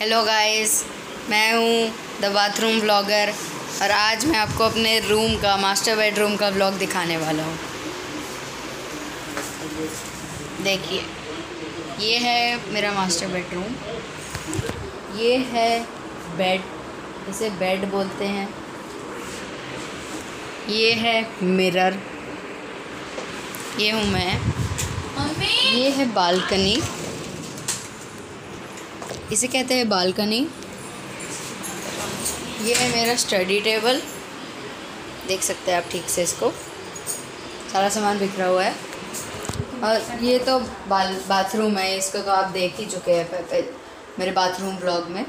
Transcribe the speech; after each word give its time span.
Hello 0.00 0.22
guys 0.24 0.72
मैं 1.30 1.52
हूँ 1.52 2.20
the 2.20 2.30
bathroom 2.34 2.78
blogger 2.80 3.32
और 3.82 3.90
आज 3.90 4.24
मैं 4.26 4.38
आपको 4.38 4.64
अपने 4.64 4.98
रूम 4.98 5.34
का 5.40 5.56
मास्टर 5.56 5.96
बेडरूम 5.96 6.36
का 6.36 6.48
ब्लॉग 6.50 6.74
दिखाने 6.78 7.16
वाला 7.16 7.44
हूँ। 7.44 7.58
देखिए 10.64 11.02
ये 12.00 12.16
है 12.18 12.72
मेरा 12.72 12.92
मास्टर 12.92 13.26
बेडरूम 13.26 13.74
ये 15.18 15.36
है 15.52 15.80
बेड 16.38 16.62
इसे 17.30 17.50
बेड 17.58 17.84
बोलते 17.90 18.28
हैं। 18.28 18.48
ये 20.68 20.92
है 21.02 21.14
मिरर 21.42 21.98
ये 23.80 23.90
हूँ 23.90 24.06
मैं। 24.06 24.40
ये 25.72 25.90
है 25.90 26.12
बालकनी। 26.14 26.80
इसे 29.32 29.46
कहते 29.46 29.74
हैं 29.74 29.88
बालकनी। 29.88 30.38
ये 32.62 32.74
है 32.74 32.88
मेरा 32.90 33.14
स्टडी 33.16 33.60
टेबल। 33.60 34.00
देख 35.28 35.42
सकते 35.42 35.70
हैं 35.70 35.78
आप 35.78 35.90
ठीक 35.90 36.08
से 36.08 36.22
इसको। 36.22 36.50
सारा 37.72 37.88
सामान 37.88 38.18
बिखरा 38.18 38.46
हुआ 38.46 38.64
है। 38.64 38.74
और 39.84 40.24
ये 40.24 40.38
तो 40.38 40.58
बाल 40.88 41.14
बाथरूम 41.28 41.76
है, 41.78 41.96
इसको 41.98 42.18
तो 42.18 42.30
आप 42.30 42.50
देख 42.50 42.76
ही 42.76 42.86
चुके 42.86 43.12
हैं। 43.12 43.62
मेरे 44.18 44.32
बाथरूम 44.32 44.76
ब्लॉग 44.76 45.08
में। 45.08 45.24